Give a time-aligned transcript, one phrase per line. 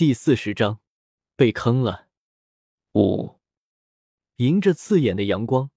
[0.00, 0.80] 第四十章，
[1.36, 2.08] 被坑了。
[2.94, 3.38] 五，
[4.36, 5.70] 迎着刺眼的阳光，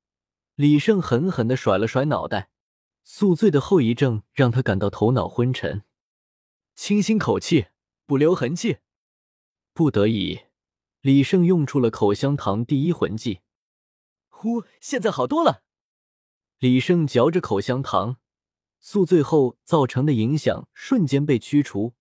[0.55, 2.49] 李胜狠狠的甩了甩脑袋，
[3.03, 5.83] 宿醉的后遗症让他感到头脑昏沉。
[6.73, 7.65] 清新口气，
[8.05, 8.77] 不留痕迹。
[9.73, 10.43] 不得已，
[11.01, 13.41] 李胜用出了口香糖第一魂技。
[14.29, 15.63] 呼，现在好多了。
[16.59, 18.15] 李胜嚼着口香糖，
[18.79, 21.93] 宿醉后造成的影响瞬间被驱除，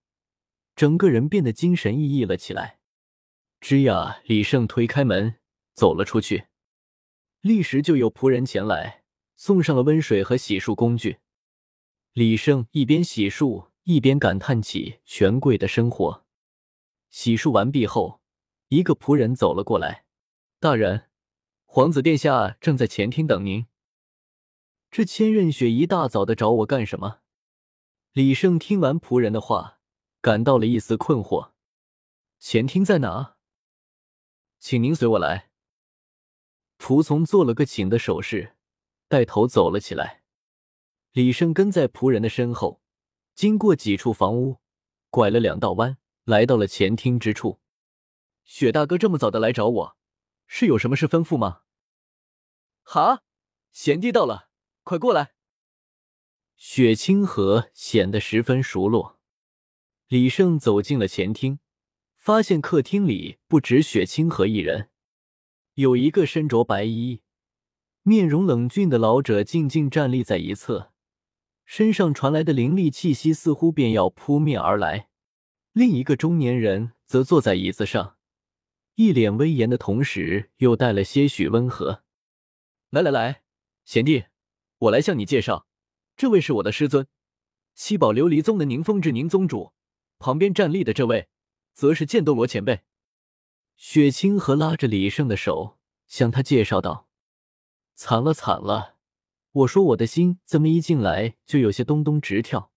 [0.74, 2.78] 整个人变得精神奕奕了起来。
[3.60, 4.20] 吱呀！
[4.24, 5.36] 李胜推开门
[5.74, 6.46] 走了出去，
[7.40, 9.04] 立时就有仆人前来
[9.36, 11.18] 送上了温水和洗漱工具。
[12.12, 16.26] 李胜一边洗漱一边感叹起权贵的生活。
[17.08, 18.20] 洗漱完毕后，
[18.68, 20.04] 一个仆人走了过来
[20.58, 21.08] ：“大人，
[21.64, 23.66] 皇子殿下正在前厅等您。”
[24.90, 27.20] 这千仞雪一大早的找我干什么？
[28.12, 29.80] 李胜听完仆人的话，
[30.22, 31.50] 感到了一丝困惑
[32.38, 33.36] ：“前厅在哪？”
[34.60, 35.50] 请您随我来。
[36.78, 38.56] 仆从做了个请的手势，
[39.08, 40.22] 带头走了起来。
[41.10, 42.80] 李胜跟在仆人的身后，
[43.34, 44.60] 经过几处房屋，
[45.10, 47.60] 拐了两道弯，来到了前厅之处。
[48.44, 49.96] 雪大哥这么早的来找我，
[50.46, 51.62] 是有什么事吩咐吗？
[52.84, 53.24] 哈，
[53.72, 54.50] 贤弟到了，
[54.84, 55.34] 快过来。
[56.56, 59.20] 雪清河显得十分熟络。
[60.12, 61.58] 李胜走进了前厅。
[62.18, 64.90] 发现客厅里不止雪清河一人，
[65.72, 67.22] 有一个身着白衣、
[68.02, 70.92] 面容冷峻的老者静静站立在一侧，
[71.64, 75.08] 身上传来的凌厉气息似乎便要扑面而来。
[75.72, 78.18] 另一个中年人则坐在椅子上，
[78.96, 82.04] 一脸威严的同时又带了些许温和。
[82.90, 83.42] 来来来，
[83.86, 84.24] 贤弟，
[84.76, 85.66] 我来向你介绍，
[86.14, 87.06] 这位是我的师尊，
[87.74, 89.72] 七宝琉璃宗的宁风致宁宗主。
[90.22, 91.28] 旁边站立的这位。
[91.74, 92.82] 则是剑斗罗前辈，
[93.76, 97.08] 雪清河拉着李胜的手，向他介绍道
[97.96, 98.96] ：“惨了惨了！
[99.52, 102.70] 我说我的心怎么一进来就有些咚咚直跳？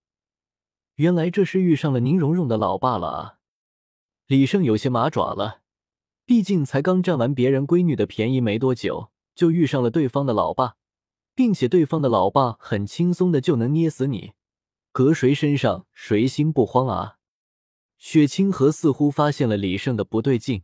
[0.94, 3.38] 原来这是遇上了宁荣荣的老爸了啊！”
[4.26, 5.60] 李胜有些麻爪了，
[6.24, 10.76] 毕竟才刚占完别人闺女的便宜没多久，就遇上了对方的老爸，
[11.34, 14.32] 并且对方的老爸很轻松的就能捏死你，
[14.90, 17.15] 搁谁身上谁心不慌啊？
[17.98, 20.62] 雪清河似乎发现了李胜的不对劲，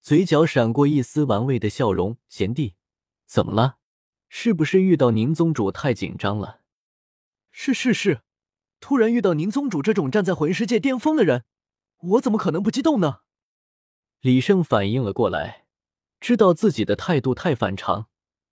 [0.00, 2.74] 嘴角闪过一丝玩味的笑容：“贤弟，
[3.26, 3.78] 怎么了？
[4.28, 6.60] 是不是遇到宁宗主太紧张了
[7.52, 8.22] ？”“是是是，
[8.80, 11.44] 突然遇到宁宗主这种站在魂师界巅峰的人，
[11.98, 13.20] 我怎么可能不激动呢？”
[14.20, 15.66] 李胜反应了过来，
[16.20, 18.08] 知道自己的态度太反常，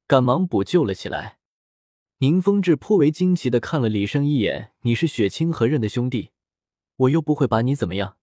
[0.07, 1.39] 赶忙补救了起来。
[2.19, 6.31] 宁风致颇为惊奇的看了李胜一眼：“你是雪清河认的兄弟？”
[6.99, 8.17] 我又不会把你怎么样，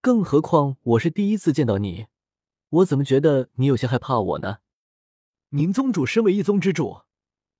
[0.00, 2.06] 更何况我是第一次见到你，
[2.70, 4.58] 我怎么觉得你有些害怕我呢？
[5.50, 7.02] 宁宗主身为一宗之主，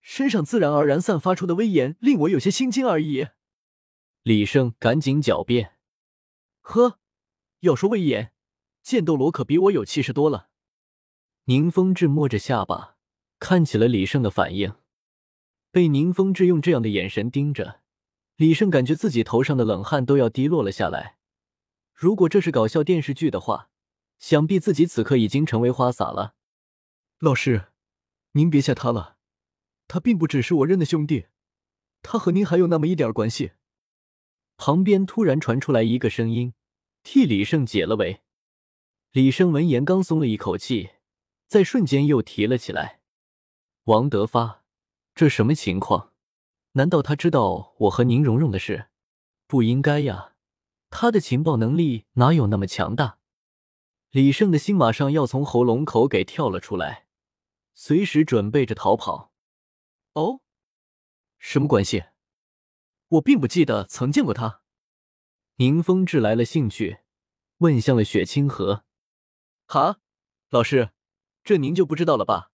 [0.01, 3.29] 身上自然而然散发出的威严令我有些心惊而已。
[4.23, 5.75] 李胜赶紧狡辩
[6.63, 6.99] ：“呵，
[7.61, 8.33] 要说威严，
[8.83, 10.49] 剑斗罗可比我有气势多了。”
[11.45, 12.97] 宁风致摸着下巴，
[13.39, 14.75] 看起了李胜的反应，
[15.71, 17.83] 被宁风致用这样的眼神盯着。
[18.37, 21.17] 李胜感觉自己头上的冷汗都要滴落了下来。
[21.95, 23.71] 如果这是搞笑电视剧的话，
[24.19, 26.35] 想必自己此刻已经成为花洒了。
[27.19, 27.69] 老师，
[28.33, 29.17] 您别吓他了，
[29.89, 31.27] 他并不只是我认的兄弟，
[32.03, 33.53] 他和您还有那么一点关系。
[34.59, 36.53] 旁边突然传出来一个声音，
[37.03, 38.21] 替李胜解了围。
[39.13, 40.91] 李胜闻言刚松了一口气，
[41.47, 43.01] 在瞬间又提了起来。
[43.85, 44.63] 王德发，
[45.15, 46.13] 这什么情况？
[46.77, 48.89] 难道他知道我和宁荣荣的事？
[49.47, 50.35] 不应该呀，
[50.91, 53.19] 他的情报能力哪有那么强大？
[54.11, 57.07] 李胜的心马上要从喉咙口给跳了出来，
[57.75, 59.33] 随时准备着逃跑。
[60.13, 60.41] 哦，
[61.39, 62.05] 什么关系？
[63.09, 64.61] 我并不记得曾见过他。
[65.57, 66.99] 宁风致来了兴趣，
[67.59, 68.85] 问向了雪清河
[69.65, 70.01] ：“哈，
[70.51, 70.91] 老师，
[71.43, 72.51] 这您就不知道了吧？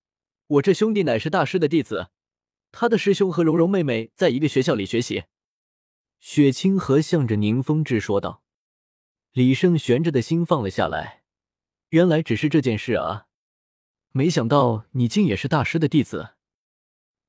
[0.46, 2.10] 我这兄弟乃是大师的弟子。”
[2.72, 5.24] 他的师兄和蓉蓉妹妹在一个学校里学习。
[6.18, 8.42] 雪清河向着宁风致说道。
[9.32, 11.22] 李胜悬着的心放了下来，
[11.88, 13.28] 原来只是这件事啊！
[14.10, 16.34] 没想到你竟也是大师的弟子。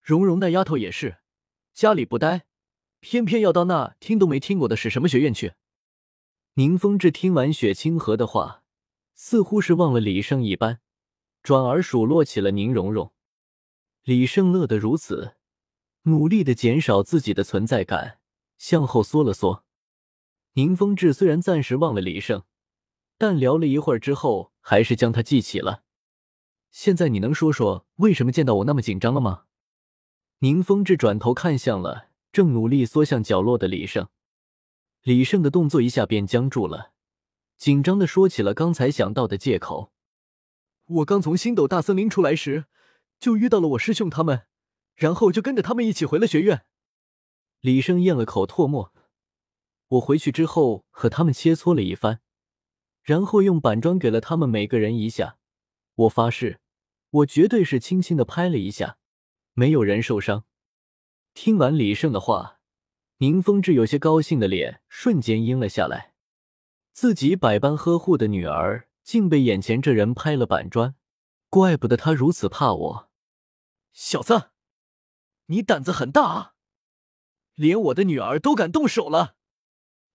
[0.01, 1.19] 蓉蓉那丫头也是，
[1.73, 2.45] 家里不待，
[2.99, 5.53] 偏偏要到那听都没听过的是什么学院去。
[6.55, 8.63] 宁风致听完雪清河的话，
[9.15, 10.81] 似乎是忘了李胜一般，
[11.41, 13.12] 转而数落起了宁荣荣。
[14.03, 15.35] 李胜乐得如此，
[16.01, 18.19] 努力的减少自己的存在感，
[18.57, 19.63] 向后缩了缩。
[20.55, 22.43] 宁风致虽然暂时忘了李胜，
[23.17, 25.83] 但聊了一会儿之后，还是将他记起了。
[26.69, 29.45] 现在你能说说为什么见到我那么紧张了吗？
[30.39, 34.09] 宁风致转头看向了正努力缩向角落的李胜，
[35.03, 36.91] 李胜的动作一下便僵住了，
[37.55, 39.93] 紧张的说起了刚才想到的借口
[40.99, 42.65] ：“我刚从星斗大森林出来时，
[43.23, 44.47] 就遇到了我师兄他们，
[44.95, 46.65] 然后就跟着他们一起回了学院。”
[47.61, 48.93] 李胜咽了口唾沫
[49.87, 52.19] ：“我回去之后和他们切磋了一番。”
[53.01, 55.37] 然后用板砖给了他们每个人一下，
[55.95, 56.59] 我发誓，
[57.11, 58.97] 我绝对是轻轻的拍了一下，
[59.53, 60.43] 没有人受伤。
[61.33, 62.59] 听完李胜的话，
[63.19, 66.13] 宁风致有些高兴的脸瞬间阴了下来，
[66.91, 70.95] 自己百般呵护的女儿竟被眼前这人拍了板砖，
[71.49, 73.12] 怪不得他如此怕我。
[73.93, 74.49] 小子，
[75.45, 76.53] 你胆子很大啊，
[77.53, 79.37] 连我的女儿都敢动手了。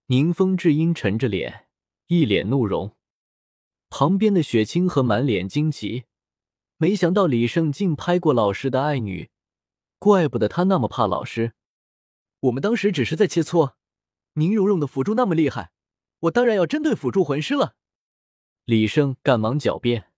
[0.07, 1.67] 宁风致阴沉着脸。
[2.09, 2.97] 一脸怒容，
[3.91, 6.05] 旁边的雪清河满脸惊奇，
[6.79, 9.31] 没想到李胜竟拍过老师的爱女，
[9.99, 11.53] 怪不得他那么怕老师。
[12.41, 13.75] 我们当时只是在切磋，
[14.33, 15.73] 宁荣荣的辅助那么厉害，
[16.21, 17.77] 我当然要针对辅助魂师了。
[18.65, 20.11] 李胜赶忙狡辩。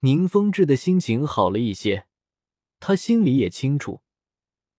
[0.00, 2.06] 宁风致的心情好了一些，
[2.86, 4.02] 他心里也清楚，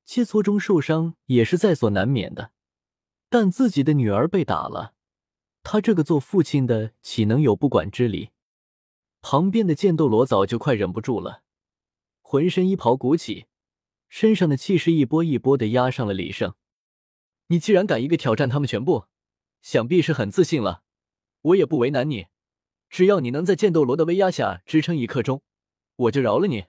[0.05, 2.51] 切磋中受伤也是在所难免的，
[3.29, 4.93] 但自己的女儿被打了。
[5.63, 8.29] 他这个做父亲的岂能有不管之理？
[9.23, 11.41] 旁边的剑斗罗早就快忍不住了，
[12.21, 13.47] 浑身衣袍鼓起，
[14.07, 16.53] 身上的气势一波一波的压上了李胜。
[17.47, 19.05] 你既然敢一个挑战他们全部，
[19.63, 20.83] 想必是很自信了。
[21.41, 22.27] 我也不为难你，
[22.87, 25.41] 只要你能在剑斗罗的威压下支撑一刻钟，
[25.95, 26.65] 我就饶了你。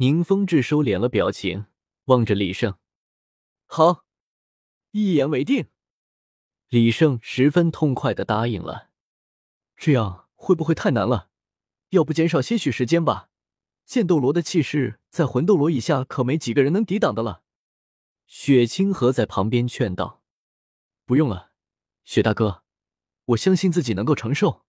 [0.00, 1.66] 宁风致收敛了表情，
[2.04, 2.78] 望着李胜。
[3.66, 4.04] 好，
[4.92, 5.66] 一言为定。
[6.68, 8.90] 李胜十分痛快的答应了，
[9.76, 11.30] 这样会不会太难了？
[11.88, 13.30] 要不减少些许时间吧。
[13.84, 17.42] 剑斗罗的气势在魂斗罗以下，可没几个人能抵挡的了。
[18.28, 20.22] 雪清河在旁边劝道
[21.06, 21.50] ：“不用了，
[22.04, 22.62] 雪大哥，
[23.24, 24.64] 我相信自己能够承受。”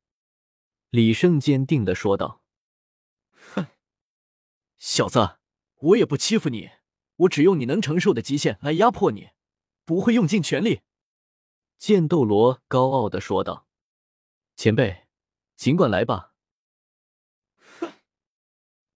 [0.89, 2.41] 李胜坚定的说道：“，
[4.79, 5.37] 小子，
[5.75, 6.71] 我也不欺负你，
[7.17, 9.29] 我只用你能承受的极限来压迫你，
[9.83, 10.81] 不会用尽全力。”
[11.77, 13.67] 剑斗罗高傲的说道
[14.55, 15.07] ：“前辈，
[15.55, 16.33] 尽管来吧。”
[17.79, 17.91] 哼，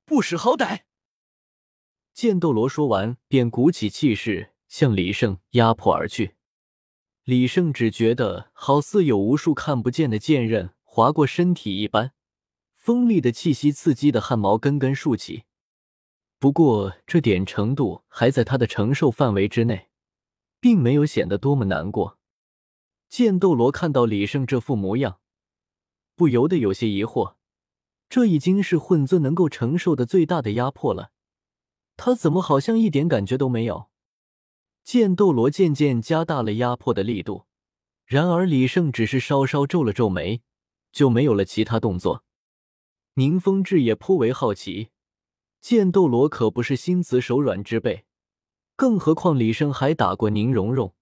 [0.06, 0.84] 不识好歹！
[2.14, 6.36] 剑斗罗说完，便鼓起气势向李胜压迫而去。
[7.24, 12.14] 李胜只觉得好似有无数看不见的剑刃划过身体一般，
[12.76, 15.46] 锋利的气息刺激的汗毛根根竖起。
[16.44, 19.88] 不过这点程度还在他的承受范围之内，
[20.60, 22.20] 并没有显得多么难过。
[23.08, 25.22] 剑斗罗看到李胜这副模样，
[26.18, 27.36] 不由得有些疑惑。
[28.10, 31.12] 这已经是混尊能够承受的最大的压迫了，
[31.96, 33.88] 他怎么好像一点感觉都没有？
[34.84, 37.46] 剑斗罗渐渐加大了压迫的力度，
[38.06, 40.42] 然而李胜只是稍稍皱了皱眉，
[40.92, 42.26] 就没有了其他动作。
[43.14, 44.90] 宁风致也颇为好奇，
[45.64, 48.04] 剑斗罗可不是心慈手软之辈，
[48.76, 50.94] 更何况李胜还打过宁荣荣。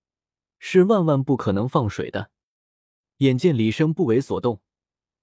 [0.59, 2.29] 是万万不可能放水的。
[3.17, 4.61] 眼见李生不为所动，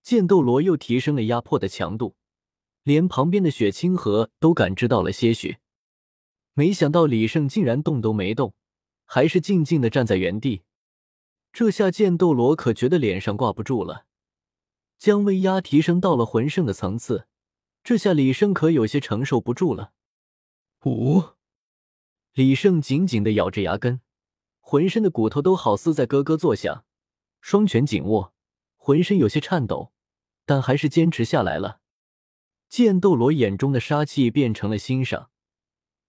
[0.03, 2.17] 剑斗罗又提升了压迫的强度，
[2.83, 5.59] 连旁边的雪清河都感知到了些许。
[6.55, 8.55] 没想到李胜竟然动都没动，
[9.05, 10.63] 还是静静的站在原地。
[11.53, 14.07] 这下剑斗罗可觉得脸上挂不住了，
[14.99, 17.28] 将威压提升到了魂圣的层次，
[17.89, 19.95] 这下李胜可有些承受不住了。
[20.85, 21.23] 五，
[22.35, 24.03] 李胜紧紧的咬着牙根。
[24.61, 26.85] 浑身的骨头都好似在咯咯作响，
[27.41, 28.35] 双拳紧握，
[28.77, 29.91] 浑身有些颤抖，
[30.45, 31.81] 但还是坚持下来了。
[32.69, 35.31] 剑斗罗眼中的杀气变成了欣赏，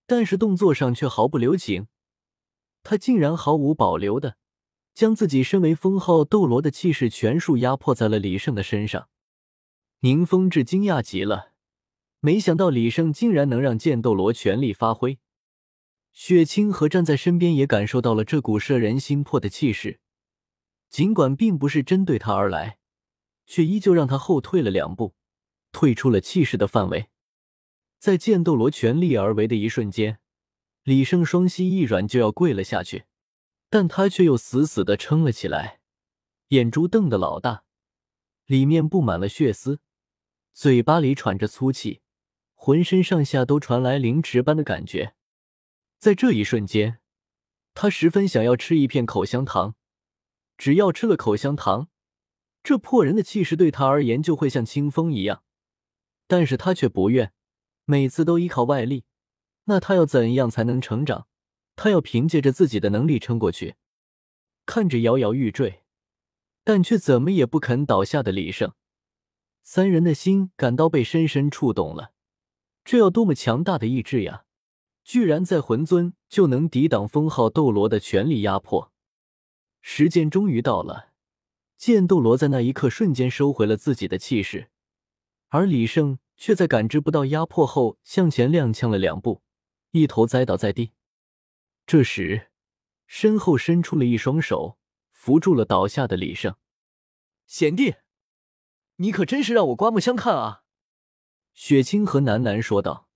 [0.05, 1.87] 但是动作上却毫不留情。
[2.83, 4.35] 他竟然毫无保留的
[4.93, 9.07] 将自己身为封号斗罗的气势全数压迫在了李胜的身上。
[10.01, 11.48] 宁风致惊讶极了，
[12.21, 15.19] 没想到李胜竟然能让剑斗罗全力发挥。
[16.11, 19.99] 雪清河站在身边，也感受到了这股摄人心魄的气势，
[20.89, 22.79] 尽管并不是针对他而来，
[23.45, 25.15] 却依旧让他后退了两步，
[25.71, 27.09] 退出了气势的范围。
[27.99, 30.19] 在剑斗罗全力而为的一瞬间，
[30.83, 33.05] 李胜双膝一软就要跪了下去，
[33.69, 35.79] 但他却又死死的撑了起来，
[36.49, 37.63] 眼珠瞪得老大，
[38.45, 39.79] 里面布满了血丝，
[40.53, 42.01] 嘴巴里喘着粗气，
[42.69, 45.15] 浑身上下都传来凌迟般的感觉。
[45.97, 46.99] 在这一瞬间，
[47.73, 49.73] 他十分想要吃一片口香糖。
[50.55, 51.87] 只要吃了口香糖，
[52.61, 55.41] 这破人的气势对他而言就会像清风一样，
[56.27, 57.33] 但是他却不愿，
[57.85, 59.03] 每次都依靠外力，
[59.63, 61.25] 那他要怎样才能成长？
[61.75, 63.77] 他要凭借着自己的能力撑过去。
[64.67, 65.81] 看着摇摇欲坠，
[66.63, 68.73] 但却怎么也不肯倒下的李胜，
[69.63, 72.11] 三人的心感到被深深触动了。
[72.89, 74.45] 这要多么强大的意志呀！
[75.03, 78.91] 居然在魂尊就能抵挡封号斗罗的全力压迫。
[79.79, 81.11] 时间终于到了，
[81.77, 84.71] 剑斗罗在那一刻瞬间收回了自己的气势，
[85.49, 89.43] 而李胜却在感知不到压迫后向前踉跄了两步，
[89.91, 90.93] 一头栽倒在地。
[91.85, 92.49] 这时，
[93.05, 94.79] 身后伸出了一双手，
[95.11, 96.55] 扶住了倒下的李胜。
[97.45, 97.97] 贤弟，
[98.95, 100.63] 你可真是让我刮目相看啊！
[101.61, 103.09] 雪清河喃喃说道。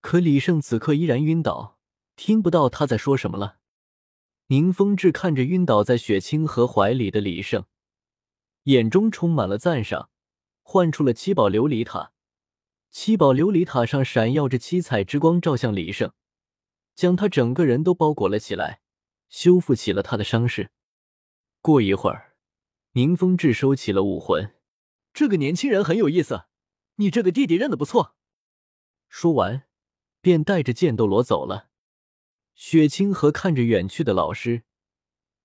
[0.00, 1.80] 可李胜此刻依然晕倒，
[2.14, 3.58] 听不到他在说什么了。
[4.46, 7.64] 宁风致看着晕倒在雪清河怀里的李胜，
[8.62, 10.10] 眼中充满了赞赏，
[10.62, 12.12] 唤出了七宝琉璃塔。
[12.92, 16.12] 七宝琉璃塔上闪耀着七彩之光，照向李胜，
[16.94, 18.80] 将他整个人都包裹了起来，
[19.28, 20.70] 修复起了他的伤势。
[21.60, 22.36] 过一会儿，
[22.92, 24.54] 宁风致收起了武魂。
[25.12, 26.44] 这个年轻人很有意思，
[26.96, 28.16] 你这个弟弟认得不错。
[29.08, 29.64] 说完。
[30.26, 31.68] 便带着剑斗罗走了。
[32.56, 34.64] 雪清河看着远去的老师，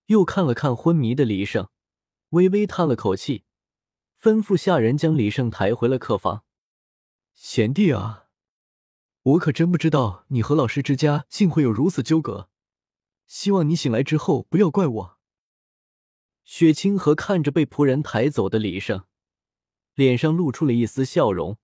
[0.07, 1.69] 又看了看昏迷的李胜，
[2.29, 3.43] 微微叹了口气，
[4.19, 6.43] 吩咐下人将李胜抬回了客房。
[7.35, 8.25] 贤弟啊，
[9.21, 12.49] 我可真不知道你和老师之家竟会有如此纠葛，
[13.27, 15.19] 希望你醒来之后不要怪我。
[16.43, 19.05] 雪清河看着被仆人抬走的李胜，
[20.01, 21.57] 脸上露出了一丝笑容，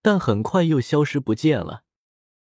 [0.00, 1.83] 但很快又消失不见了。